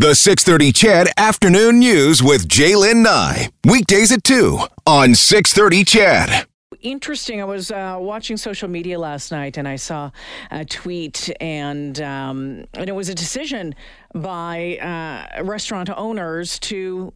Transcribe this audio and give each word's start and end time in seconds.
The 0.00 0.14
630 0.14 0.72
CHED 0.72 1.08
Afternoon 1.18 1.78
News 1.78 2.22
with 2.22 2.48
Jaylen 2.48 3.02
Nye. 3.02 3.50
Weekdays 3.66 4.10
at 4.10 4.24
2 4.24 4.58
on 4.86 5.14
630 5.14 5.84
CHED. 5.84 6.46
Interesting. 6.80 7.42
I 7.42 7.44
was 7.44 7.70
uh, 7.70 7.98
watching 8.00 8.38
social 8.38 8.66
media 8.66 8.98
last 8.98 9.30
night 9.30 9.58
and 9.58 9.68
I 9.68 9.76
saw 9.76 10.10
a 10.50 10.64
tweet, 10.64 11.30
and 11.38 12.00
um, 12.00 12.64
and 12.72 12.88
it 12.88 12.94
was 12.94 13.10
a 13.10 13.14
decision 13.14 13.74
by 14.14 14.78
uh, 14.78 15.44
restaurant 15.44 15.90
owners 15.94 16.58
to 16.60 17.12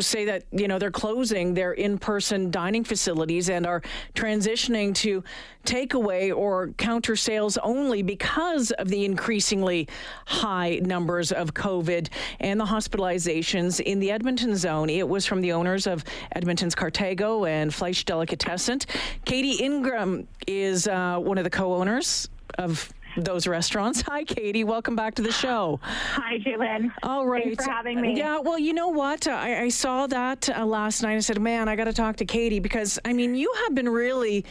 say 0.00 0.24
that 0.24 0.44
you 0.52 0.68
know 0.68 0.78
they're 0.78 0.90
closing 0.90 1.54
their 1.54 1.72
in-person 1.72 2.50
dining 2.50 2.84
facilities 2.84 3.50
and 3.50 3.66
are 3.66 3.82
transitioning 4.14 4.94
to 4.94 5.22
takeaway 5.64 6.34
or 6.34 6.68
counter 6.78 7.14
sales 7.16 7.56
only 7.58 8.02
because 8.02 8.70
of 8.72 8.88
the 8.88 9.04
increasingly 9.04 9.88
high 10.26 10.80
numbers 10.82 11.32
of 11.32 11.54
COVID 11.54 12.08
and 12.40 12.58
the 12.58 12.64
hospitalizations 12.64 13.80
in 13.80 14.00
the 14.00 14.10
Edmonton 14.10 14.56
zone. 14.56 14.90
It 14.90 15.08
was 15.08 15.26
from 15.26 15.40
the 15.40 15.52
owners 15.52 15.86
of 15.86 16.04
Edmonton's 16.32 16.74
Cartago 16.74 17.48
and 17.48 17.72
Fleisch 17.72 18.04
Delicatessen. 18.04 18.80
Katy 19.24 19.62
Ingraham 19.62 20.26
is 20.46 20.88
uh, 20.88 21.18
one 21.18 21.38
of 21.38 21.44
the 21.44 21.50
co-owners 21.50 22.28
of 22.58 22.92
those 23.16 23.46
restaurants. 23.46 24.00
Hi, 24.06 24.24
Katy. 24.24 24.64
Welcome 24.64 24.96
back 24.96 25.14
to 25.16 25.22
the 25.22 25.32
show. 25.32 25.80
Hi, 25.82 26.38
Jaylen. 26.38 26.92
All 27.02 27.26
right. 27.26 27.44
Thanks 27.44 27.64
for 27.64 27.70
having 27.70 28.00
me. 28.00 28.16
Yeah, 28.16 28.38
well, 28.38 28.58
you 28.58 28.72
know 28.72 28.88
what? 28.88 29.26
I, 29.26 29.64
I 29.64 29.68
saw 29.68 30.06
that 30.08 30.48
uh, 30.48 30.64
last 30.64 31.02
night. 31.02 31.16
I 31.16 31.20
said, 31.20 31.40
man, 31.40 31.68
I 31.68 31.76
got 31.76 31.84
to 31.84 31.92
talk 31.92 32.16
to 32.16 32.24
Katy 32.24 32.60
because, 32.60 32.98
I 33.04 33.12
mean, 33.12 33.34
you 33.34 33.52
have 33.64 33.74
been 33.74 33.88
really 33.88 34.44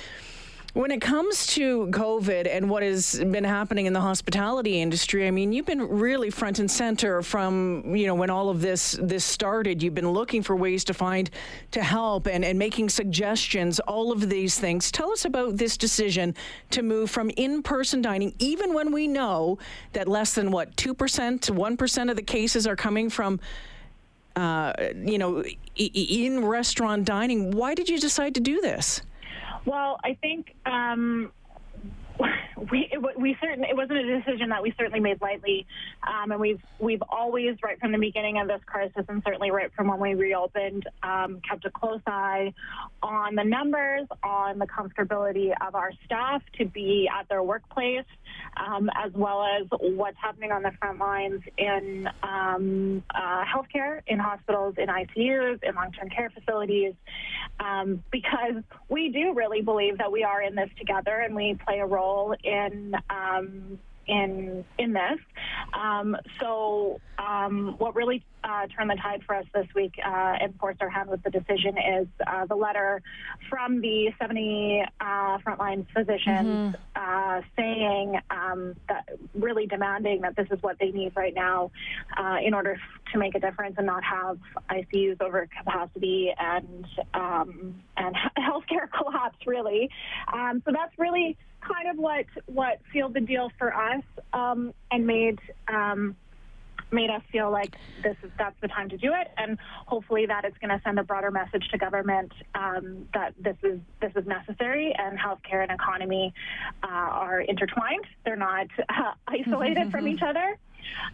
when 0.73 0.89
it 0.89 1.01
comes 1.01 1.47
to 1.47 1.87
COVID 1.87 2.47
and 2.49 2.69
what 2.69 2.81
has 2.81 3.19
been 3.19 3.43
happening 3.43 3.87
in 3.87 3.93
the 3.93 3.99
hospitality 3.99 4.81
industry, 4.81 5.27
I 5.27 5.31
mean, 5.31 5.51
you've 5.51 5.65
been 5.65 5.81
really 5.81 6.29
front 6.29 6.59
and 6.59 6.71
center 6.71 7.21
from, 7.21 7.93
you 7.93 8.07
know, 8.07 8.15
when 8.15 8.29
all 8.29 8.49
of 8.49 8.61
this 8.61 8.97
this 9.01 9.25
started. 9.25 9.83
You've 9.83 9.93
been 9.93 10.11
looking 10.11 10.41
for 10.41 10.55
ways 10.55 10.85
to 10.85 10.93
find 10.93 11.29
to 11.71 11.83
help 11.83 12.25
and, 12.25 12.45
and 12.45 12.57
making 12.57 12.87
suggestions, 12.87 13.81
all 13.81 14.13
of 14.13 14.29
these 14.29 14.57
things. 14.57 14.91
Tell 14.91 15.11
us 15.11 15.25
about 15.25 15.57
this 15.57 15.75
decision 15.75 16.35
to 16.69 16.83
move 16.83 17.11
from 17.11 17.29
in-person 17.31 18.01
dining, 18.01 18.33
even 18.39 18.73
when 18.73 18.93
we 18.93 19.09
know 19.09 19.57
that 19.91 20.07
less 20.07 20.35
than 20.35 20.51
what, 20.51 20.77
two 20.77 20.93
percent, 20.93 21.41
to 21.43 21.53
one 21.53 21.75
percent 21.75 22.09
of 22.09 22.15
the 22.15 22.21
cases 22.23 22.65
are 22.65 22.77
coming 22.77 23.09
from 23.09 23.41
uh, 24.37 24.71
you 24.95 25.17
know, 25.17 25.43
in 25.75 26.45
restaurant 26.45 27.03
dining. 27.03 27.51
Why 27.51 27.75
did 27.75 27.89
you 27.89 27.99
decide 27.99 28.35
to 28.35 28.39
do 28.39 28.61
this? 28.61 29.01
Well, 29.65 29.97
I 30.03 30.17
think 30.21 30.47
um, 30.65 31.31
we 32.69 32.89
it, 32.91 33.19
we 33.19 33.35
certainly 33.41 33.69
it 33.69 33.75
wasn't 33.75 33.97
a 33.97 34.19
decision 34.19 34.49
that 34.49 34.61
we 34.61 34.73
certainly 34.77 34.99
made 34.99 35.21
lightly, 35.21 35.65
um, 36.07 36.31
and 36.31 36.39
we've 36.39 36.61
we've 36.79 37.01
always 37.09 37.55
right 37.63 37.79
from 37.79 37.91
the 37.91 37.97
beginning 37.97 38.37
of 38.37 38.47
this 38.47 38.61
crisis, 38.65 39.03
and 39.07 39.23
certainly 39.25 39.51
right 39.51 39.71
from 39.73 39.87
when 39.87 39.99
we 39.99 40.13
reopened, 40.13 40.87
um, 41.01 41.41
kept 41.47 41.65
a 41.65 41.71
close 41.71 42.01
eye 42.05 42.53
on 43.01 43.35
the 43.35 43.43
numbers, 43.43 44.07
on 44.23 44.59
the 44.59 44.67
comfortability 44.67 45.51
of 45.65 45.75
our 45.75 45.91
staff 46.05 46.41
to 46.57 46.65
be 46.65 47.09
at 47.11 47.27
their 47.29 47.41
workplace, 47.41 48.05
um, 48.57 48.89
as 48.95 49.11
well 49.13 49.43
as 49.43 49.67
what's 49.79 50.17
happening 50.17 50.51
on 50.51 50.61
the 50.61 50.71
front 50.79 50.99
lines 50.99 51.41
in 51.57 52.07
um, 52.21 53.03
uh, 53.15 53.43
healthcare, 53.43 54.01
in 54.07 54.19
hospitals, 54.19 54.75
in 54.77 54.87
ICUs, 54.87 55.63
in 55.63 55.75
long-term 55.75 56.09
care 56.09 56.29
facilities, 56.29 56.93
um, 57.59 58.03
because 58.11 58.63
we 58.89 59.09
do 59.09 59.33
really 59.33 59.61
believe 59.61 59.97
that 59.97 60.11
we 60.11 60.23
are 60.23 60.41
in 60.41 60.55
this 60.55 60.69
together, 60.77 61.21
and 61.21 61.35
we 61.35 61.57
play 61.65 61.79
a 61.79 61.85
role 61.85 62.35
in 62.43 62.50
um, 63.09 63.79
in 64.07 64.65
in 64.77 64.93
this. 64.93 65.19
Um, 65.73 66.17
so 66.39 66.99
um, 67.17 67.75
what 67.77 67.95
really 67.95 68.23
uh, 68.43 68.67
turned 68.67 68.89
the 68.89 68.95
tide 68.95 69.21
for 69.25 69.35
us 69.35 69.45
this 69.53 69.67
week 69.75 69.93
uh, 70.03 70.35
and 70.41 70.55
forced 70.59 70.81
our 70.81 70.89
hand 70.89 71.09
with 71.09 71.21
the 71.23 71.29
decision 71.29 71.77
is 71.77 72.07
uh, 72.25 72.45
the 72.45 72.55
letter 72.55 73.01
from 73.49 73.81
the 73.81 74.11
70 74.19 74.83
uh, 74.99 75.37
frontline 75.39 75.85
physicians 75.93 76.75
mm-hmm. 76.95 77.39
saying 77.55 78.19
um, 78.31 78.75
that 78.89 79.07
really 79.35 79.67
demanding 79.67 80.21
that 80.21 80.35
this 80.35 80.47
is 80.51 80.61
what 80.61 80.77
they 80.79 80.91
need 80.91 81.13
right 81.15 81.35
now 81.35 81.69
uh, 82.17 82.37
in 82.43 82.53
order 82.53 82.79
to 83.11 83.19
make 83.19 83.35
a 83.35 83.39
difference 83.39 83.75
and 83.77 83.85
not 83.85 84.03
have 84.03 84.39
ICUs 84.71 85.21
over 85.21 85.47
capacity 85.55 86.33
and 86.37 86.87
um, 87.13 87.75
and 87.97 88.15
healthcare 88.37 88.89
collapse 88.97 89.37
really. 89.45 89.89
Um, 90.33 90.63
so 90.65 90.71
that's 90.71 90.97
really 90.97 91.37
kind 91.61 91.89
of 91.89 91.97
what 91.97 92.25
what 92.47 92.79
sealed 92.91 93.13
the 93.13 93.21
deal 93.21 93.51
for 93.57 93.73
us 93.73 94.03
um, 94.33 94.73
and 94.91 95.05
made 95.05 95.39
um, 95.67 96.15
made 96.91 97.09
us 97.09 97.21
feel 97.31 97.51
like 97.51 97.75
this 98.03 98.17
is 98.23 98.31
that's 98.37 98.55
the 98.61 98.67
time 98.67 98.89
to 98.89 98.97
do 98.97 99.13
it, 99.13 99.27
and 99.37 99.57
hopefully 99.85 100.25
that 100.25 100.45
it's 100.45 100.57
going 100.57 100.69
to 100.69 100.81
send 100.83 100.99
a 100.99 101.03
broader 101.03 101.31
message 101.31 101.67
to 101.71 101.77
government 101.77 102.31
um, 102.55 103.07
that 103.13 103.33
this 103.39 103.57
is 103.63 103.79
this 104.01 104.11
is 104.15 104.25
necessary, 104.27 104.93
and 104.97 105.17
healthcare 105.17 105.61
and 105.61 105.71
economy 105.71 106.33
uh, 106.83 106.87
are 106.87 107.41
intertwined. 107.41 108.05
They're 108.25 108.35
not 108.35 108.67
uh, 108.89 109.13
isolated 109.27 109.91
from 109.91 110.07
each 110.07 110.21
other. 110.25 110.57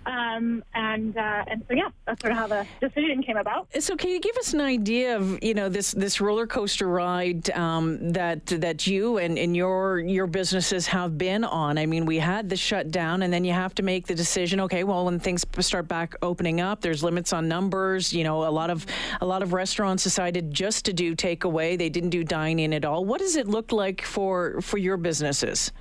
Um, 0.05 0.63
and 0.73 1.17
uh, 1.17 1.43
and 1.47 1.65
so 1.67 1.73
yeah, 1.73 1.89
that's 2.05 2.21
sort 2.21 2.31
of 2.31 2.37
how 2.37 2.47
the 2.47 2.65
decision 2.79 3.21
came 3.23 3.37
about. 3.37 3.67
So 3.79 3.95
can 3.95 4.09
you 4.09 4.19
give 4.19 4.37
us 4.37 4.53
an 4.53 4.61
idea 4.61 5.17
of 5.17 5.43
you 5.43 5.53
know 5.53 5.67
this 5.67 5.91
this 5.91 6.21
roller 6.21 6.47
coaster 6.47 6.87
ride 6.87 7.49
um, 7.51 8.13
that 8.13 8.45
that 8.47 8.87
you 8.87 9.17
and, 9.17 9.37
and 9.37 9.55
your 9.55 9.99
your 9.99 10.27
businesses 10.27 10.87
have 10.87 11.17
been 11.17 11.43
on? 11.43 11.77
I 11.77 11.85
mean, 11.85 12.05
we 12.05 12.19
had 12.19 12.49
the 12.49 12.55
shutdown, 12.55 13.23
and 13.23 13.33
then 13.33 13.43
you 13.43 13.53
have 13.53 13.75
to 13.75 13.83
make 13.83 14.07
the 14.07 14.15
decision. 14.15 14.61
Okay, 14.61 14.83
well, 14.83 15.05
when 15.05 15.19
things 15.19 15.43
start 15.59 15.87
back 15.87 16.15
opening 16.21 16.61
up, 16.61 16.81
there's 16.81 17.03
limits 17.03 17.33
on 17.33 17.47
numbers. 17.47 18.13
You 18.13 18.23
know, 18.23 18.47
a 18.47 18.51
lot 18.51 18.69
of 18.69 18.85
a 19.19 19.25
lot 19.25 19.43
of 19.43 19.51
restaurants 19.51 20.03
decided 20.03 20.53
just 20.53 20.85
to 20.85 20.93
do 20.93 21.15
takeaway. 21.15 21.77
They 21.77 21.89
didn't 21.89 22.11
do 22.11 22.23
dine 22.23 22.59
in 22.59 22.73
at 22.73 22.85
all. 22.85 23.03
What 23.03 23.19
does 23.19 23.35
it 23.35 23.47
look 23.47 23.71
like 23.73 24.01
for 24.03 24.61
for 24.61 24.77
your 24.77 24.95
businesses? 24.95 25.71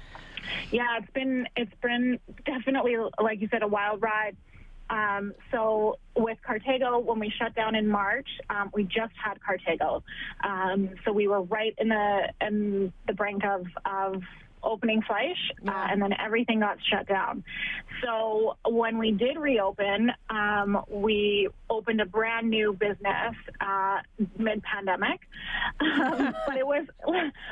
Yeah, 0.70 0.98
it's 1.00 1.10
been 1.12 1.46
it's 1.56 1.72
been 1.82 2.18
definitely 2.44 2.96
like 3.22 3.40
you 3.40 3.48
said 3.50 3.62
a 3.62 3.68
wild 3.68 4.02
ride. 4.02 4.36
Um, 4.88 5.34
so 5.50 5.98
with 6.16 6.38
Cartago, 6.48 7.02
when 7.02 7.18
we 7.18 7.32
shut 7.36 7.54
down 7.56 7.74
in 7.74 7.88
March, 7.88 8.28
um, 8.50 8.70
we 8.72 8.84
just 8.84 9.12
had 9.22 9.38
Cartago. 9.40 10.02
Um, 10.44 10.90
so 11.04 11.12
we 11.12 11.26
were 11.26 11.42
right 11.42 11.74
in 11.78 11.88
the 11.88 12.32
in 12.40 12.92
the 13.06 13.12
brink 13.12 13.42
of 13.44 13.66
of 13.84 14.22
opening 14.66 15.02
Fleisch, 15.02 15.38
uh, 15.66 15.86
and 15.90 16.02
then 16.02 16.12
everything 16.12 16.60
got 16.60 16.78
shut 16.90 17.06
down. 17.06 17.44
So 18.04 18.56
when 18.68 18.98
we 18.98 19.12
did 19.12 19.38
reopen, 19.38 20.12
um, 20.28 20.84
we 20.88 21.48
opened 21.70 22.00
a 22.00 22.06
brand 22.06 22.50
new 22.50 22.72
business 22.72 23.34
uh, 23.60 23.98
mid-pandemic, 24.38 25.20
um, 25.80 26.34
but 26.46 26.56
it 26.56 26.66
was 26.66 26.86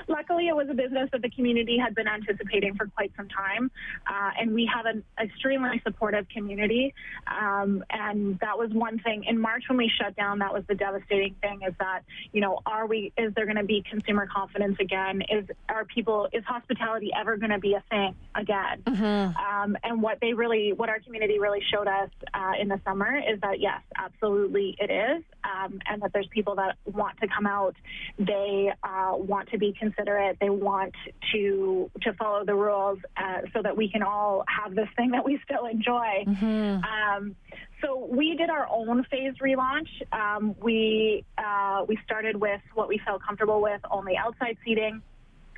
luckily 0.08 0.48
it 0.48 0.56
was 0.56 0.69
a 0.70 0.75
business 0.75 1.08
that 1.12 1.22
the 1.22 1.30
community 1.30 1.78
had 1.78 1.94
been 1.94 2.08
anticipating 2.08 2.75
for 2.75 2.86
quite 2.88 3.12
some 3.16 3.28
time, 3.28 3.70
uh, 4.06 4.31
and 4.38 4.52
we 4.52 4.69
have 4.72 4.86
an 4.86 5.02
extremely 5.20 5.81
supportive 5.84 6.28
community, 6.28 6.94
um, 7.26 7.84
and 7.91 8.38
that 8.41 8.58
was 8.58 8.70
one 8.70 8.98
thing. 8.98 9.25
In 9.25 9.41
March 9.41 9.64
when 9.69 9.78
we 9.78 9.91
shut 10.00 10.16
down, 10.16 10.41
that 10.41 10.52
was 10.52 10.64
the 10.69 10.75
devastating 10.75 11.34
thing: 11.41 11.60
is 11.66 11.75
that 11.78 12.02
you 12.32 12.41
know, 12.41 12.60
are 12.66 12.86
we? 12.86 13.12
Is 13.16 13.32
there 13.34 13.46
going 13.46 13.56
to 13.56 13.64
be 13.64 13.82
consumer 13.88 14.26
confidence 14.26 14.76
again? 14.81 15.22
Is 15.31 15.44
are 15.69 15.84
people? 15.84 16.28
Is 16.32 16.44
hospitality 16.44 17.03
ever 17.19 17.37
going 17.37 17.50
to 17.50 17.59
be 17.59 17.75
a 17.75 17.82
thing 17.91 18.15
again. 18.34 18.82
Mm-hmm. 18.87 19.37
Um, 19.37 19.76
and 19.82 20.03
what 20.03 20.19
they 20.20 20.32
really, 20.32 20.72
what 20.72 20.88
our 20.88 21.00
community 21.00 21.38
really 21.38 21.62
showed 21.72 21.88
us 21.88 22.10
uh, 22.32 22.53
in 22.60 22.69
the 22.69 22.81
summer 22.84 23.16
is 23.16 23.41
that 23.41 23.60
yes, 23.60 23.81
absolutely 23.97 24.76
it 24.78 24.91
is, 24.91 25.22
um, 25.44 25.78
and 25.87 26.03
that 26.03 26.12
there's 26.12 26.28
people 26.28 26.54
that 26.56 26.76
want 26.84 27.19
to 27.20 27.28
come 27.28 27.47
out. 27.47 27.75
They 28.19 28.72
uh, 28.82 29.12
want 29.16 29.50
to 29.50 29.59
be 29.59 29.75
considerate. 29.78 30.38
They 30.41 30.50
want 30.50 30.94
to 31.32 31.91
to 32.03 32.12
follow 32.14 32.44
the 32.44 32.54
rules 32.54 32.98
uh, 33.16 33.43
so 33.53 33.62
that 33.62 33.76
we 33.76 33.91
can 33.91 34.03
all 34.03 34.44
have 34.48 34.75
this 34.75 34.88
thing 34.97 35.10
that 35.12 35.25
we 35.25 35.41
still 35.44 35.66
enjoy. 35.66 36.25
Mm-hmm. 36.26 36.84
Um, 36.84 37.37
so 37.82 38.09
we 38.10 38.34
did 38.34 38.50
our 38.50 38.66
own 38.70 39.04
phase 39.04 39.34
relaunch. 39.43 39.88
Um, 40.12 40.55
we 40.61 41.25
uh, 41.37 41.84
we 41.87 41.99
started 42.05 42.37
with 42.37 42.61
what 42.75 42.88
we 42.88 43.00
felt 43.05 43.23
comfortable 43.23 43.61
with, 43.61 43.81
only 43.90 44.17
outside 44.17 44.56
seating 44.64 45.02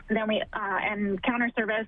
then 0.08 0.28
we 0.28 0.40
uh, 0.40 0.44
and 0.52 1.22
counter 1.22 1.50
service. 1.56 1.86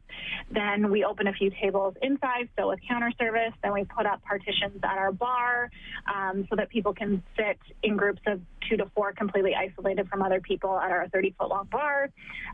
Then 0.51 0.91
we 0.91 1.05
open 1.05 1.27
a 1.27 1.33
few 1.33 1.51
tables 1.51 1.95
inside, 2.03 2.49
so 2.59 2.69
with 2.69 2.81
counter 2.89 3.13
service. 3.19 3.53
Then 3.63 3.73
we 3.73 3.85
put 3.85 4.07
up 4.07 4.23
partitions 4.25 4.81
at 4.83 4.99
our 4.99 5.13
bar 5.13 5.71
um, 6.13 6.47
so 6.51 6.57
that 6.57 6.69
people 6.69 6.95
can 6.95 7.23
sit 7.37 7.59
in 7.83 7.97
groups 7.97 8.23
of 8.27 8.41
two 8.69 8.77
to 8.77 8.91
four, 8.95 9.13
completely 9.13 9.55
isolated 9.55 10.09
from 10.09 10.23
other 10.23 10.41
people 10.41 10.79
at 10.79 10.91
our 10.91 11.09
30 11.09 11.35
foot 11.39 11.49
long 11.49 11.69
bar. 11.71 12.11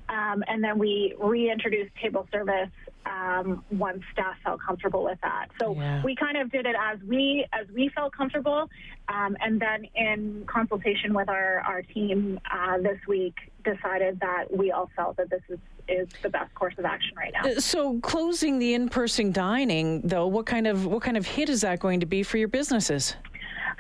Um, 0.08 0.44
and 0.46 0.62
then 0.62 0.78
we 0.78 1.14
reintroduced 1.19 1.90
table 2.02 2.28
service 2.32 2.70
um, 3.06 3.64
once 3.70 4.02
staff 4.12 4.37
felt 4.43 4.61
comfortable 4.61 5.05
with 5.05 5.19
that. 5.22 5.49
So 5.61 5.75
yeah. 5.75 6.02
we 6.02 6.14
kind 6.16 6.37
of 6.37 6.50
did 6.50 6.66
it 6.66 6.76
as 6.78 6.99
we 7.06 7.46
as 7.52 7.66
we 7.75 7.90
felt 7.94 8.14
comfortable, 8.16 8.69
um, 9.08 9.37
and 9.40 9.61
then 9.61 9.87
in 9.94 10.44
consultation 10.46 11.14
with 11.14 11.28
our 11.28 11.61
our 11.61 11.82
team 11.82 12.40
uh, 12.50 12.78
this 12.78 12.99
week, 13.06 13.34
decided 13.64 14.20
that 14.20 14.55
we 14.55 14.70
all 14.70 14.90
felt 14.94 15.16
that 15.16 15.31
this 15.31 15.43
is 15.49 15.58
is 15.87 16.08
the 16.22 16.31
best 16.31 16.55
course 16.55 16.75
of 16.78 16.84
action 16.84 17.12
right 17.16 17.32
now. 17.34 17.58
So 17.58 18.00
closing 18.00 18.58
the 18.58 18.72
in-person 18.72 19.32
dining, 19.32 20.00
though, 20.00 20.26
what 20.26 20.46
kind 20.46 20.66
of 20.66 20.87
what 20.87 21.02
kind 21.02 21.16
of 21.16 21.26
hit 21.26 21.49
is 21.49 21.61
that 21.61 21.81
going 21.81 22.00
to 22.00 22.06
be 22.06 22.22
for 22.22 22.38
your 22.38 22.49
businesses? 22.49 23.16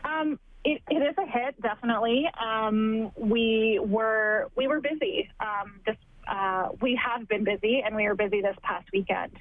Um, 0.04 0.38
it, 0.64 0.82
it 0.90 0.96
is 0.96 1.14
a 1.18 1.26
hit, 1.26 1.60
definitely. 1.62 2.28
Um, 2.42 3.10
we 3.16 3.80
were 3.82 4.50
we 4.56 4.66
were 4.66 4.80
busy. 4.80 5.30
Um, 5.40 5.80
this 5.86 5.96
uh, 6.26 6.68
we 6.80 6.98
have 7.02 7.28
been 7.28 7.44
busy, 7.44 7.82
and 7.84 7.94
we 7.94 8.06
were 8.06 8.14
busy 8.14 8.40
this 8.40 8.56
past 8.62 8.86
weekend. 8.92 9.32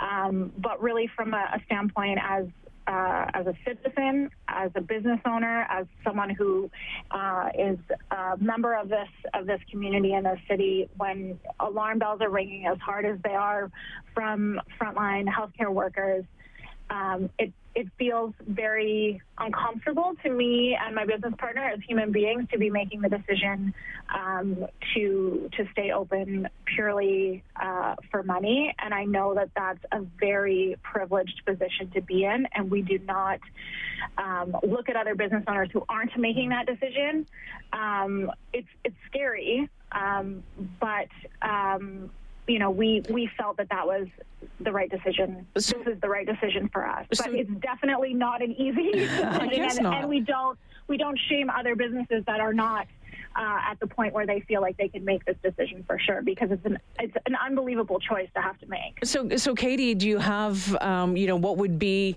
Um, 0.00 0.52
but 0.58 0.80
really, 0.80 1.08
from 1.16 1.34
a, 1.34 1.50
a 1.54 1.60
standpoint 1.66 2.18
as 2.22 2.46
uh, 2.88 3.26
as 3.34 3.46
a 3.46 3.54
citizen, 3.66 4.30
as 4.48 4.70
a 4.74 4.80
business 4.80 5.20
owner, 5.26 5.66
as 5.68 5.86
someone 6.02 6.30
who 6.30 6.70
uh, 7.10 7.50
is 7.56 7.78
a 8.10 8.36
member 8.38 8.74
of 8.74 8.88
this 8.88 9.08
of 9.34 9.46
this 9.46 9.60
community 9.70 10.14
in 10.14 10.24
this 10.24 10.38
city, 10.48 10.88
when 10.96 11.38
alarm 11.60 11.98
bells 11.98 12.20
are 12.22 12.30
ringing 12.30 12.66
as 12.66 12.78
hard 12.78 13.04
as 13.04 13.18
they 13.22 13.34
are 13.34 13.70
from 14.14 14.58
frontline 14.80 15.26
healthcare 15.28 15.72
workers, 15.72 16.24
um, 16.88 17.28
it 17.38 17.52
it 17.78 17.86
feels 17.96 18.34
very 18.44 19.22
uncomfortable 19.38 20.12
to 20.24 20.30
me 20.30 20.76
and 20.84 20.96
my 20.96 21.04
business 21.04 21.32
partner 21.38 21.62
as 21.62 21.78
human 21.86 22.10
beings 22.10 22.48
to 22.50 22.58
be 22.58 22.70
making 22.70 23.00
the 23.02 23.08
decision 23.08 23.72
um, 24.12 24.66
to 24.92 25.48
to 25.56 25.64
stay 25.70 25.92
open 25.92 26.48
purely 26.64 27.44
uh, 27.54 27.94
for 28.10 28.24
money. 28.24 28.74
And 28.80 28.92
I 28.92 29.04
know 29.04 29.32
that 29.34 29.50
that's 29.54 29.84
a 29.92 30.00
very 30.18 30.74
privileged 30.82 31.42
position 31.46 31.88
to 31.94 32.00
be 32.00 32.24
in, 32.24 32.48
and 32.52 32.68
we 32.68 32.82
do 32.82 32.98
not 32.98 33.38
um, 34.16 34.56
look 34.64 34.88
at 34.88 34.96
other 34.96 35.14
business 35.14 35.44
owners 35.46 35.68
who 35.72 35.84
aren't 35.88 36.18
making 36.18 36.48
that 36.48 36.66
decision. 36.66 37.28
Um, 37.72 38.32
it's 38.52 38.72
it's 38.84 38.96
scary, 39.06 39.70
um, 39.92 40.42
but 40.80 41.10
um, 41.42 42.10
you 42.48 42.58
know, 42.58 42.70
we 42.70 43.02
we 43.10 43.30
felt 43.36 43.58
that 43.58 43.68
that 43.68 43.86
was 43.86 44.08
the 44.60 44.72
right 44.72 44.90
decision. 44.90 45.46
So, 45.56 45.78
this 45.78 45.94
is 45.94 46.00
the 46.00 46.08
right 46.08 46.26
decision 46.26 46.68
for 46.72 46.86
us. 46.86 47.06
So, 47.12 47.24
but 47.24 47.34
it's 47.34 47.50
definitely 47.60 48.14
not 48.14 48.42
an 48.42 48.52
easy 48.52 48.92
decision, 48.92 49.86
and, 49.86 49.94
and 49.94 50.08
we 50.08 50.20
don't 50.20 50.58
we 50.88 50.96
don't 50.96 51.18
shame 51.28 51.50
other 51.50 51.76
businesses 51.76 52.24
that 52.26 52.40
are 52.40 52.54
not. 52.54 52.86
Uh, 53.36 53.58
at 53.70 53.78
the 53.78 53.86
point 53.86 54.12
where 54.12 54.26
they 54.26 54.40
feel 54.48 54.60
like 54.60 54.76
they 54.78 54.88
can 54.88 55.04
make 55.04 55.24
this 55.24 55.36
decision 55.44 55.84
for 55.86 55.96
sure, 55.96 56.22
because 56.22 56.50
it's 56.50 56.64
an 56.64 56.76
it's 56.98 57.14
an 57.26 57.36
unbelievable 57.36 58.00
choice 58.00 58.28
to 58.34 58.40
have 58.40 58.58
to 58.58 58.66
make. 58.66 58.98
So, 59.04 59.36
so 59.36 59.54
Katy, 59.54 59.94
do 59.94 60.08
you 60.08 60.18
have 60.18 60.74
um, 60.80 61.16
you 61.16 61.28
know 61.28 61.36
what 61.36 61.56
would 61.58 61.78
be 61.78 62.16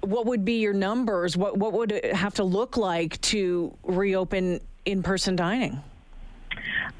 what 0.00 0.26
would 0.26 0.44
be 0.44 0.58
your 0.60 0.74
numbers? 0.74 1.38
What 1.38 1.56
what 1.56 1.72
would 1.72 1.92
it 1.92 2.14
have 2.14 2.34
to 2.34 2.44
look 2.44 2.76
like 2.76 3.18
to 3.22 3.74
reopen 3.84 4.60
in 4.84 5.02
person 5.02 5.36
dining? 5.36 5.80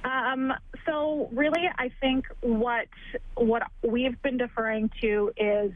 Um, 0.04 0.52
so 0.86 1.28
really, 1.32 1.68
I 1.78 1.90
think 2.00 2.26
what 2.40 2.86
what 3.34 3.62
we've 3.82 4.20
been 4.22 4.36
deferring 4.36 4.90
to 5.00 5.32
is 5.36 5.72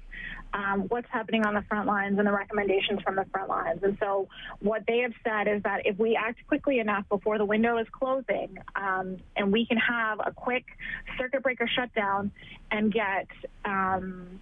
um, 0.52 0.82
what's 0.88 1.08
happening 1.10 1.44
on 1.44 1.54
the 1.54 1.62
front 1.62 1.86
lines 1.86 2.18
and 2.18 2.26
the 2.26 2.32
recommendations 2.32 3.00
from 3.02 3.16
the 3.16 3.24
front 3.32 3.48
lines. 3.48 3.82
And 3.82 3.96
so 4.00 4.28
what 4.60 4.84
they 4.86 4.98
have 4.98 5.12
said 5.24 5.48
is 5.48 5.62
that 5.62 5.86
if 5.86 5.98
we 5.98 6.16
act 6.16 6.46
quickly 6.46 6.78
enough 6.78 7.08
before 7.08 7.38
the 7.38 7.44
window 7.44 7.78
is 7.78 7.86
closing, 7.92 8.58
um, 8.74 9.18
and 9.36 9.52
we 9.52 9.66
can 9.66 9.78
have 9.78 10.20
a 10.24 10.32
quick 10.32 10.64
circuit 11.18 11.42
breaker 11.42 11.68
shutdown 11.68 12.30
and 12.70 12.92
get 12.92 13.26
um, 13.64 14.40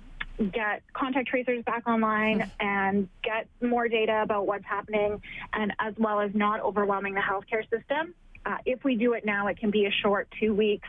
get 0.52 0.82
contact 0.92 1.28
tracers 1.28 1.64
back 1.64 1.88
online 1.88 2.50
and 2.60 3.08
get 3.24 3.48
more 3.60 3.88
data 3.88 4.22
about 4.22 4.46
what's 4.46 4.64
happening, 4.64 5.20
and 5.52 5.72
as 5.80 5.94
well 5.98 6.20
as 6.20 6.30
not 6.34 6.60
overwhelming 6.60 7.14
the 7.14 7.20
healthcare 7.20 7.68
system 7.68 8.14
uh, 8.48 8.56
if 8.64 8.82
we 8.82 8.96
do 8.96 9.12
it 9.12 9.26
now, 9.26 9.46
it 9.48 9.58
can 9.58 9.70
be 9.70 9.84
a 9.84 9.90
short 10.02 10.26
two 10.40 10.54
weeks 10.54 10.88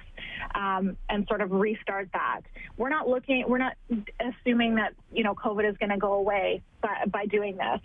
um, 0.56 0.96
and 1.10 1.28
sort 1.28 1.42
of 1.42 1.52
restart 1.52 2.10
that. 2.14 2.42
We're 2.78 2.90
not 2.90 3.10
looking, 3.10 3.44
we're 3.48 3.58
not 3.58 3.74
assuming 4.20 4.76
that, 4.76 4.94
you 5.12 5.24
know, 5.24 5.36
COVID 5.36 5.70
is 5.70 5.76
going 5.78 5.90
to 5.90 5.98
go 5.98 6.14
away 6.14 6.62
by, 6.82 7.04
by 7.08 7.26
doing 7.26 7.58
this. 7.58 7.82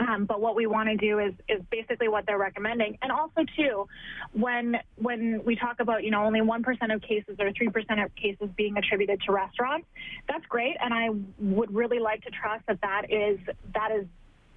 Um, 0.00 0.24
but 0.24 0.40
what 0.40 0.56
we 0.56 0.66
want 0.66 0.88
to 0.88 0.96
do 0.96 1.18
is 1.18 1.34
is 1.46 1.60
basically 1.70 2.08
what 2.08 2.24
they're 2.26 2.38
recommending. 2.38 2.96
And 3.02 3.12
also 3.12 3.42
too, 3.54 3.86
when 4.32 4.76
when 4.96 5.44
we 5.44 5.56
talk 5.56 5.78
about 5.78 6.04
you 6.04 6.10
know 6.10 6.24
only 6.24 6.40
one 6.40 6.62
percent 6.62 6.90
of 6.90 7.02
cases 7.02 7.36
or 7.38 7.52
three 7.52 7.68
percent 7.68 8.00
of 8.00 8.14
cases 8.16 8.48
being 8.56 8.78
attributed 8.78 9.20
to 9.26 9.32
restaurants, 9.32 9.86
that's 10.26 10.46
great. 10.46 10.76
And 10.80 10.94
I 10.94 11.10
would 11.38 11.74
really 11.74 11.98
like 11.98 12.22
to 12.22 12.30
trust 12.30 12.64
that 12.66 12.80
that 12.80 13.12
is 13.12 13.38
that 13.74 13.90
is 13.92 14.06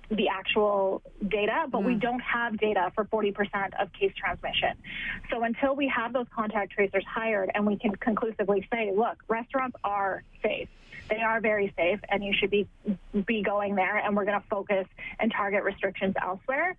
the 0.09 0.27
actual 0.27 1.01
data, 1.27 1.65
but 1.69 1.81
mm. 1.81 1.85
we 1.85 1.95
don't 1.95 2.19
have 2.19 2.57
data 2.57 2.91
for 2.95 3.05
40% 3.05 3.33
of 3.81 3.91
case 3.94 4.13
transmission. 4.15 4.77
So 5.31 5.44
until 5.44 5.75
we 5.75 5.88
have 5.88 6.13
those 6.13 6.27
contact 6.33 6.73
tracers 6.73 7.05
hired 7.07 7.51
and 7.53 7.65
we 7.65 7.77
can 7.77 7.95
conclusively 7.95 8.67
say, 8.71 8.91
look, 8.95 9.17
restaurants 9.27 9.77
are 9.83 10.23
safe. 10.41 10.69
They 11.09 11.21
are 11.21 11.41
very 11.41 11.73
safe, 11.75 12.00
and 12.09 12.23
you 12.23 12.33
should 12.33 12.50
be 12.50 12.67
be 13.25 13.44
going 13.44 13.75
there. 13.75 13.97
And 13.97 14.15
we're 14.15 14.25
going 14.25 14.39
to 14.39 14.47
focus 14.47 14.88
and 15.19 15.31
target 15.31 15.63
restrictions 15.63 16.15
elsewhere. 16.21 16.77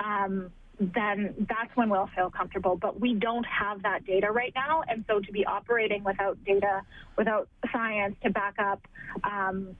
Um, 0.00 0.50
then 0.78 1.46
that's 1.48 1.74
when 1.74 1.88
we'll 1.88 2.08
feel 2.14 2.30
comfortable. 2.30 2.76
But 2.76 3.00
we 3.00 3.14
don't 3.14 3.46
have 3.46 3.82
that 3.82 4.04
data 4.04 4.30
right 4.30 4.52
now, 4.54 4.82
and 4.88 5.04
so 5.08 5.20
to 5.20 5.32
be 5.32 5.44
operating 5.44 6.04
without 6.04 6.42
data, 6.44 6.82
without 7.16 7.48
science 7.72 8.16
to 8.22 8.30
back 8.30 8.54
up 8.58 8.86
um, 9.24 9.76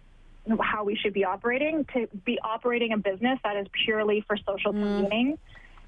how 0.60 0.84
we 0.84 0.96
should 0.96 1.12
be 1.12 1.24
operating 1.24 1.84
to 1.92 2.06
be 2.24 2.38
operating 2.42 2.92
a 2.92 2.98
business 2.98 3.38
that 3.44 3.56
is 3.56 3.66
purely 3.84 4.24
for 4.26 4.36
social 4.46 4.72
mm. 4.72 4.82
convening 4.82 5.38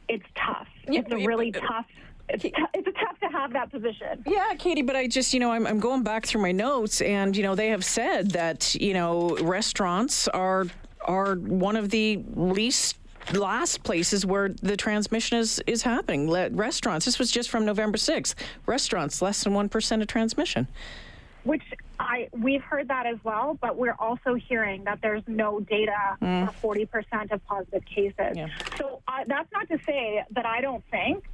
it's 0.09 0.25
tough 0.35 0.69
yeah, 0.89 1.01
it's 1.01 1.13
a 1.13 1.17
really 1.17 1.53
yeah, 1.55 1.61
tough 1.61 1.87
it's, 2.31 2.43
t- 2.43 2.53
it's 2.75 2.99
tough 3.01 3.19
to 3.21 3.27
have 3.29 3.53
that 3.55 3.71
position. 3.71 4.23
Yeah, 4.27 4.53
Katy, 4.59 4.83
but 4.83 4.97
I 4.97 5.07
just, 5.07 5.33
you 5.33 5.41
know, 5.41 5.51
I'm, 5.51 5.67
I'm 5.67 5.81
going 5.81 6.03
back 6.03 6.27
through 6.27 6.43
my 6.43 6.53
notes 6.53 7.01
and, 7.01 7.35
you 7.35 7.43
know, 7.43 7.55
they 7.55 7.69
have 7.69 7.85
said 7.85 8.33
that, 8.33 8.75
you 8.75 8.93
know, 8.93 9.37
restaurants 9.41 10.29
are 10.29 10.67
are 11.07 11.37
one 11.37 11.77
of 11.77 11.89
the 11.89 12.23
least 12.35 12.99
last 13.33 13.83
places 13.83 14.27
where 14.27 14.51
the 14.51 14.77
transmission 14.77 15.39
is, 15.39 15.63
is 15.67 15.83
happening. 15.83 16.31
Le- 16.31 16.51
restaurants, 16.51 17.07
this 17.07 17.19
was 17.19 17.31
just 17.31 17.51
from 17.51 17.65
November 17.65 17.97
6th. 17.97 18.35
Restaurants, 18.67 19.23
less 19.23 19.45
than 19.45 19.53
1% 19.53 20.03
of 20.03 20.07
transmission. 20.07 20.69
Which 21.45 21.63
I 21.99 22.29
we've 22.33 22.63
heard 22.63 22.89
that 22.89 23.07
as 23.07 23.17
well, 23.25 23.59
but 23.61 23.77
we're 23.77 23.97
also 23.99 24.35
hearing 24.35 24.85
that 24.85 25.01
there's 25.03 25.23
no 25.27 25.61
data 25.61 26.17
mm. 26.21 26.53
for 26.55 26.75
40% 26.75 27.33
of 27.33 27.45
positive 27.47 27.85
cases. 27.85 28.37
Yeah. 28.37 28.49
So 28.77 29.03
uh, 29.09 29.25
that's 29.27 29.51
not 29.53 29.69
to 29.69 29.79
say 29.85 30.25
that 30.33 30.47
I 30.47 30.61
don't 30.61 30.85
think 30.91 31.25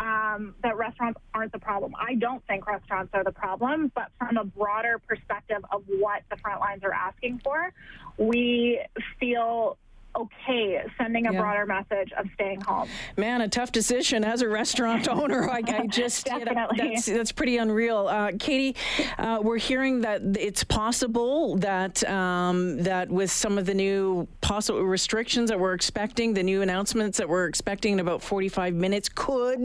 um, 0.00 0.54
that 0.62 0.76
restaurants 0.76 1.20
aren't 1.34 1.52
the 1.52 1.58
problem. 1.58 1.92
I 1.98 2.14
don't 2.14 2.44
think 2.46 2.66
restaurants 2.66 3.10
are 3.14 3.22
the 3.22 3.32
problem, 3.32 3.92
but 3.94 4.08
from 4.18 4.36
a 4.38 4.44
broader 4.44 4.98
perspective 4.98 5.62
of 5.70 5.84
what 5.86 6.22
the 6.30 6.36
front 6.36 6.60
lines 6.60 6.82
are 6.82 6.92
asking 6.92 7.40
for, 7.44 7.72
we 8.16 8.80
feel 9.18 9.76
okay 10.16 10.82
sending 10.98 11.26
a 11.26 11.32
yeah. 11.32 11.40
broader 11.40 11.66
message 11.66 12.12
of 12.18 12.26
staying 12.34 12.60
home. 12.60 12.88
Man, 13.16 13.40
a 13.40 13.48
tough 13.48 13.72
decision 13.72 14.24
as 14.24 14.42
a 14.42 14.48
restaurant 14.48 15.08
owner. 15.08 15.48
I, 15.48 15.62
I 15.66 15.86
just 15.86 16.26
Definitely. 16.26 16.76
You 16.76 16.84
know, 16.84 16.90
that's, 16.94 17.06
that's 17.06 17.32
pretty 17.32 17.56
unreal. 17.56 18.08
Uh, 18.08 18.32
Katy, 18.38 18.76
uh, 19.18 19.40
we're 19.42 19.58
hearing 19.58 20.00
that 20.02 20.22
it's 20.38 20.64
possible 20.64 21.56
that 21.56 22.02
um, 22.08 22.82
that 22.82 23.10
with 23.10 23.30
some 23.30 23.58
of 23.58 23.66
the 23.66 23.74
new 23.74 24.26
possible 24.50 24.82
restrictions 24.82 25.48
that 25.48 25.60
we're 25.60 25.74
expecting, 25.74 26.34
the 26.34 26.42
new 26.42 26.60
announcements 26.60 27.18
that 27.18 27.28
we're 27.28 27.46
expecting 27.46 27.92
in 27.92 28.00
about 28.00 28.20
45 28.20 28.74
minutes 28.74 29.08
could 29.08 29.64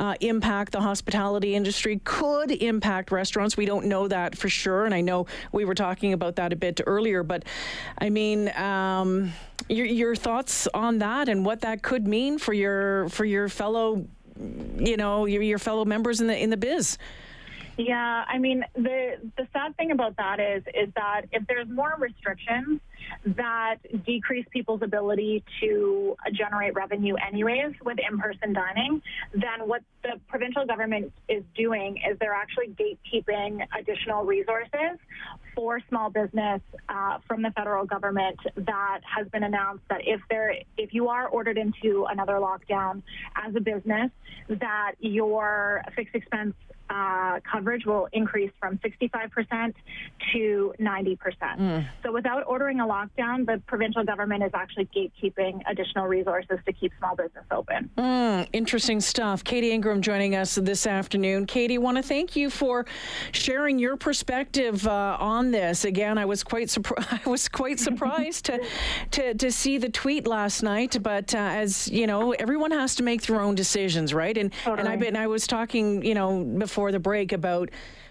uh, 0.00 0.14
impact 0.22 0.72
the 0.72 0.80
hospitality 0.80 1.54
industry, 1.54 2.00
could 2.02 2.50
impact 2.50 3.10
restaurants. 3.10 3.58
We 3.58 3.66
don't 3.66 3.84
know 3.84 4.08
that 4.08 4.34
for 4.34 4.48
sure, 4.48 4.86
and 4.86 4.94
I 4.94 5.02
know 5.02 5.26
we 5.52 5.66
were 5.66 5.74
talking 5.74 6.14
about 6.14 6.36
that 6.36 6.54
a 6.54 6.56
bit 6.56 6.80
earlier. 6.86 7.22
But 7.22 7.44
I 7.98 8.08
mean. 8.08 8.48
Um, 8.56 9.34
your, 9.68 9.86
your 9.86 10.14
thoughts 10.14 10.68
on 10.74 10.98
that 10.98 11.28
and 11.28 11.44
what 11.44 11.62
that 11.62 11.82
could 11.82 12.06
mean 12.06 12.38
for 12.38 12.52
your 12.52 13.08
for 13.08 13.24
your 13.24 13.48
fellow, 13.48 14.06
you 14.78 14.96
know, 14.96 15.24
your, 15.24 15.42
your 15.42 15.58
fellow 15.58 15.84
members 15.84 16.20
in 16.20 16.26
the 16.28 16.40
in 16.40 16.50
the 16.50 16.56
biz. 16.56 16.98
Yeah, 17.78 18.24
I 18.26 18.38
mean 18.38 18.64
the 18.74 19.16
the 19.36 19.46
sad 19.52 19.76
thing 19.76 19.90
about 19.90 20.16
that 20.16 20.40
is 20.40 20.62
is 20.74 20.88
that 20.96 21.22
if 21.30 21.46
there's 21.46 21.68
more 21.68 21.94
restrictions 21.98 22.80
that 23.36 23.76
decrease 24.04 24.46
people's 24.50 24.80
ability 24.82 25.44
to 25.60 26.16
generate 26.32 26.74
revenue 26.74 27.14
anyways 27.16 27.74
with 27.84 27.98
in-person 27.98 28.54
dining, 28.54 29.02
then 29.34 29.68
what 29.68 29.82
the 30.02 30.18
provincial 30.26 30.64
government 30.64 31.12
is 31.28 31.42
doing 31.54 31.98
is 32.10 32.18
they're 32.18 32.32
actually 32.32 32.68
gatekeeping 32.68 33.66
additional 33.78 34.24
resources 34.24 34.98
for 35.54 35.80
small 35.88 36.10
business 36.10 36.60
uh, 36.88 37.18
from 37.26 37.42
the 37.42 37.50
federal 37.50 37.84
government 37.84 38.38
that 38.56 39.00
has 39.04 39.26
been 39.28 39.42
announced 39.42 39.82
that 39.90 40.00
if 40.04 40.20
there 40.30 40.54
if 40.78 40.94
you 40.94 41.08
are 41.08 41.28
ordered 41.28 41.58
into 41.58 42.06
another 42.10 42.34
lockdown 42.34 43.02
as 43.34 43.54
a 43.54 43.60
business 43.60 44.10
that 44.48 44.92
your 45.00 45.82
fixed 45.94 46.14
expense 46.14 46.54
uh, 46.88 47.40
coverage 47.50 47.84
will 47.84 48.08
increase 48.12 48.50
from 48.60 48.78
65% 48.78 49.74
to 50.32 50.74
90%. 50.80 51.18
Mm. 51.40 51.86
So 52.02 52.12
without 52.12 52.44
ordering 52.46 52.80
a 52.80 52.86
lockdown, 52.86 53.46
the 53.46 53.60
provincial 53.66 54.04
government 54.04 54.42
is 54.44 54.50
actually 54.54 54.88
gatekeeping 54.96 55.62
additional 55.66 56.06
resources 56.06 56.58
to 56.64 56.72
keep 56.72 56.92
small 56.98 57.16
business 57.16 57.44
open. 57.50 57.90
Mm, 57.96 58.48
interesting 58.52 59.00
stuff. 59.00 59.42
Katy 59.42 59.72
Ingraham 59.72 60.02
joining 60.02 60.36
us 60.36 60.54
this 60.54 60.86
afternoon. 60.86 61.46
Katy, 61.46 61.78
want 61.78 61.96
to 61.96 62.02
thank 62.02 62.36
you 62.36 62.50
for 62.50 62.86
sharing 63.32 63.78
your 63.78 63.96
perspective 63.96 64.86
uh, 64.86 65.16
on 65.18 65.50
this. 65.50 65.84
Again, 65.84 66.18
I 66.18 66.24
was 66.24 66.44
quite 66.44 66.70
surprised. 66.70 67.08
I 67.26 67.28
was 67.28 67.48
quite 67.48 67.80
surprised 67.80 68.46
to, 68.46 68.64
to 69.12 69.34
to 69.34 69.50
see 69.50 69.78
the 69.78 69.88
tweet 69.88 70.26
last 70.26 70.62
night. 70.62 70.96
But 71.02 71.34
uh, 71.34 71.38
as 71.38 71.88
you 71.88 72.06
know, 72.06 72.32
everyone 72.32 72.70
has 72.70 72.94
to 72.96 73.02
make 73.02 73.22
their 73.22 73.40
own 73.40 73.54
decisions, 73.54 74.14
right? 74.14 74.36
And 74.36 74.52
totally. 74.52 74.80
and 74.80 74.88
I 74.88 74.96
been 74.96 75.16
I 75.16 75.26
was 75.26 75.46
talking, 75.46 76.04
you 76.04 76.14
know, 76.14 76.44
before 76.44 76.75
before 76.76 76.92
the 76.92 77.00
break 77.00 77.32
about 77.32 77.70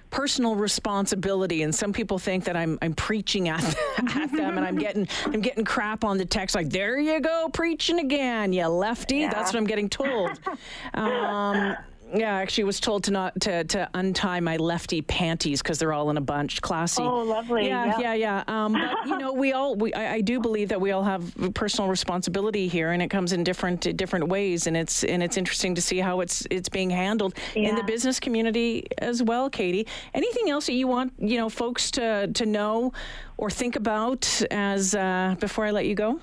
personal 0.09 0.55
responsibility. 0.55 1.61
And 1.61 1.73
some 1.75 1.93
people 1.93 2.17
think 2.17 2.45
that 2.45 2.55
I'm 2.55 2.79
I'm 2.81 2.95
preaching 2.95 3.47
at, 3.47 3.63
at 4.15 4.31
them 4.31 4.57
and 4.57 4.65
I'm 4.65 4.75
getting 4.75 5.07
I'm 5.25 5.39
getting 5.39 5.63
crap 5.63 6.03
on 6.03 6.17
the 6.17 6.25
text 6.25 6.55
like 6.55 6.71
there 6.71 6.97
you 6.97 7.19
go 7.19 7.47
preaching 7.53 7.99
again 7.99 8.53
you 8.53 8.65
lefty. 8.65 9.17
Yeah. 9.17 9.29
that's 9.29 9.53
what 9.53 9.59
I'm 9.59 9.67
getting 9.67 9.87
told. 9.87 10.39
Um, 10.95 11.75
yeah, 12.13 12.37
I 12.37 12.41
actually 12.41 12.65
was 12.65 12.79
told 12.79 13.03
to 13.05 13.11
not 13.11 13.39
to, 13.41 13.63
to 13.63 13.89
untie 13.93 14.39
my 14.39 14.57
lefty 14.57 15.01
panties 15.01 15.61
because 15.61 15.79
they're 15.79 15.93
all 15.93 16.09
in 16.09 16.17
a 16.17 16.21
bunch. 16.21 16.61
Classy. 16.61 17.01
Oh, 17.01 17.23
lovely. 17.23 17.67
Yeah, 17.67 17.99
yeah, 17.99 18.13
yeah. 18.13 18.43
yeah. 18.47 18.65
Um, 18.65 18.73
but 18.73 19.07
you 19.07 19.17
know, 19.17 19.33
we 19.33 19.53
all 19.53 19.75
we 19.75 19.93
I, 19.93 20.15
I, 20.15 20.21
do 20.21 20.39
believe 20.39 20.69
that 20.69 20.79
we 20.79 20.91
all 20.91 21.03
have 21.03 21.33
personal 21.53 21.89
responsibility 21.89 22.67
here, 22.67 22.91
and 22.91 23.01
it 23.01 23.09
comes 23.09 23.33
in 23.33 23.43
different 23.43 23.97
different 23.97 24.27
ways, 24.27 24.67
and 24.67 24.77
it's 24.77 25.03
and 25.03 25.23
it's 25.23 25.37
interesting 25.37 25.73
to 25.75 25.81
see 25.81 25.97
how 25.97 26.19
it's 26.19 26.45
it's 26.51 26.69
being 26.69 26.89
handled 26.89 27.35
yeah. 27.55 27.69
in 27.69 27.75
the 27.75 27.83
business 27.83 28.19
community 28.19 28.85
as 28.99 29.23
well. 29.23 29.49
Katy, 29.49 29.87
anything 30.13 30.49
else 30.49 30.67
that 30.67 30.73
you 30.73 30.87
want 30.87 31.13
you 31.17 31.37
know 31.37 31.49
folks 31.49 31.89
to 31.91 32.27
to 32.27 32.45
know 32.45 32.93
or 33.37 33.49
think 33.49 33.75
about 33.75 34.41
as 34.51 34.93
uh, 34.95 35.35
before 35.39 35.65
I 35.65 35.71
let 35.71 35.85
you 35.85 35.95
go? 35.95 36.19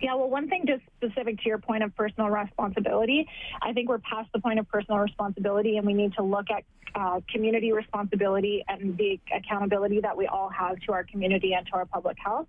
Yeah, 0.00 0.14
well, 0.14 0.30
one 0.30 0.48
thing 0.48 0.64
just 0.66 0.82
specific 1.02 1.38
to 1.40 1.48
your 1.48 1.58
point 1.58 1.82
of 1.82 1.94
personal 1.96 2.28
responsibility, 2.28 3.26
I 3.60 3.72
think 3.72 3.88
we're 3.88 3.98
past 3.98 4.30
the 4.32 4.40
point 4.40 4.58
of 4.58 4.68
personal 4.68 5.00
responsibility 5.00 5.76
and 5.76 5.86
we 5.86 5.94
need 5.94 6.14
to 6.14 6.22
look 6.22 6.50
at 6.50 6.64
uh, 6.94 7.20
community 7.32 7.72
responsibility 7.72 8.64
and 8.68 8.96
the 8.98 9.18
accountability 9.34 10.00
that 10.00 10.16
we 10.16 10.26
all 10.26 10.50
have 10.50 10.78
to 10.80 10.92
our 10.92 11.04
community 11.04 11.54
and 11.54 11.66
to 11.66 11.72
our 11.72 11.86
public 11.86 12.16
health. 12.22 12.46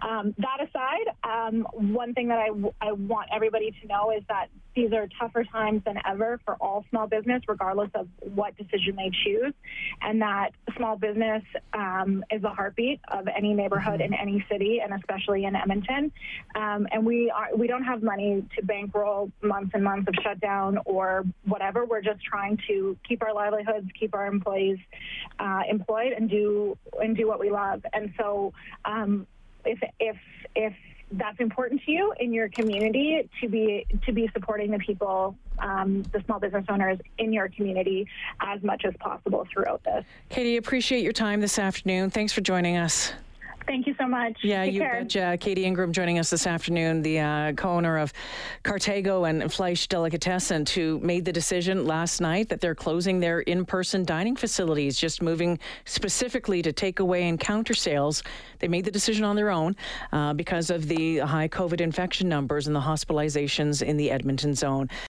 Um, 0.00 0.34
that 0.38 0.58
aside, 0.60 1.14
um, 1.24 1.66
one 1.72 2.14
thing 2.14 2.28
that 2.28 2.38
I, 2.38 2.48
w- 2.48 2.72
I 2.80 2.92
want 2.92 3.28
everybody 3.34 3.74
to 3.82 3.86
know 3.86 4.12
is 4.16 4.22
that 4.28 4.48
these 4.74 4.92
are 4.92 5.06
tougher 5.20 5.44
times 5.44 5.82
than 5.84 5.98
ever 6.08 6.40
for 6.44 6.54
all 6.54 6.84
small 6.90 7.06
business, 7.06 7.42
regardless 7.46 7.90
of 7.94 8.08
what 8.20 8.56
decision 8.56 8.96
they 8.96 9.10
choose, 9.24 9.52
and 10.00 10.22
that 10.22 10.52
small 10.76 10.96
business 10.96 11.42
um, 11.74 12.24
is 12.30 12.40
the 12.40 12.48
heartbeat 12.48 13.00
of 13.08 13.28
any 13.28 13.52
neighborhood 13.52 14.00
mm-hmm. 14.00 14.14
in 14.14 14.18
any 14.18 14.44
city, 14.50 14.80
and 14.82 14.94
especially 14.94 15.44
in 15.44 15.54
Edmonton. 15.54 16.10
Um, 16.54 16.86
and 16.90 17.04
we 17.04 17.30
are 17.30 17.48
we 17.54 17.66
don't 17.82 17.92
have 17.92 18.02
money 18.02 18.44
to 18.56 18.64
bankroll 18.64 19.30
months 19.42 19.72
and 19.74 19.84
months 19.84 20.08
of 20.08 20.14
shutdown 20.22 20.78
or 20.84 21.24
whatever. 21.44 21.84
We're 21.84 22.02
just 22.02 22.22
trying 22.22 22.58
to 22.68 22.96
keep 23.06 23.22
our 23.22 23.34
livelihoods, 23.34 23.88
keep 23.98 24.14
our 24.14 24.26
employees 24.26 24.78
uh, 25.38 25.62
employed, 25.68 26.12
and 26.12 26.28
do 26.28 26.76
and 27.00 27.16
do 27.16 27.26
what 27.26 27.40
we 27.40 27.50
love. 27.50 27.84
And 27.92 28.12
so, 28.18 28.52
um, 28.84 29.26
if 29.64 29.78
if 30.00 30.16
if 30.54 30.74
that's 31.12 31.38
important 31.40 31.82
to 31.84 31.92
you 31.92 32.14
in 32.20 32.32
your 32.32 32.48
community 32.48 33.28
to 33.40 33.48
be 33.48 33.86
to 34.06 34.12
be 34.12 34.30
supporting 34.32 34.70
the 34.70 34.78
people 34.78 35.36
um, 35.58 36.02
the 36.12 36.22
small 36.24 36.40
business 36.40 36.64
owners 36.70 36.98
in 37.18 37.32
your 37.34 37.48
community 37.50 38.08
as 38.40 38.62
much 38.62 38.84
as 38.86 38.94
possible 38.98 39.46
throughout 39.52 39.84
this 39.84 40.06
katy 40.30 40.56
appreciate 40.56 41.02
your 41.02 41.12
time 41.12 41.42
this 41.42 41.58
afternoon 41.58 42.08
thanks 42.08 42.32
for 42.32 42.40
joining 42.40 42.78
us 42.78 43.12
Thank 43.66 43.86
you 43.86 43.94
so 43.98 44.06
much. 44.06 44.36
Yeah, 44.42 44.64
Take 44.64 44.74
you 44.74 44.80
care. 44.80 45.02
betcha. 45.02 45.36
Katy 45.40 45.64
Ingraham 45.64 45.92
joining 45.92 46.18
us 46.18 46.30
this 46.30 46.46
afternoon, 46.46 47.02
the 47.02 47.20
uh, 47.20 47.52
co-owner 47.52 47.98
of 47.98 48.12
Cartago 48.64 49.28
and 49.28 49.52
Fleisch 49.52 49.86
Delicatessen, 49.86 50.66
who 50.66 50.98
made 51.00 51.24
the 51.24 51.32
decision 51.32 51.86
last 51.86 52.20
night 52.20 52.48
that 52.48 52.60
they're 52.60 52.74
closing 52.74 53.20
their 53.20 53.40
in-person 53.40 54.04
dining 54.04 54.36
facilities, 54.36 54.98
just 54.98 55.22
moving 55.22 55.58
specifically 55.84 56.60
to 56.62 56.72
takeaway 56.72 57.22
and 57.22 57.38
counter 57.38 57.74
sales. 57.74 58.22
They 58.58 58.68
made 58.68 58.84
the 58.84 58.90
decision 58.90 59.24
on 59.24 59.36
their 59.36 59.50
own 59.50 59.76
uh, 60.12 60.32
because 60.34 60.70
of 60.70 60.88
the 60.88 61.18
high 61.18 61.48
COVID 61.48 61.80
infection 61.80 62.28
numbers 62.28 62.66
and 62.66 62.74
the 62.76 62.80
hospitalizations 62.80 63.82
in 63.82 63.96
the 63.96 64.10
Edmonton 64.10 64.54
zone. 64.54 64.88